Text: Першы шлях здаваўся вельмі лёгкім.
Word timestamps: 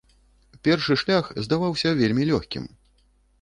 Першы 0.67 0.97
шлях 1.01 1.29
здаваўся 1.49 1.93
вельмі 2.01 2.27
лёгкім. 2.31 2.65